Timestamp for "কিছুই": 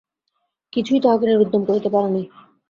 0.73-0.99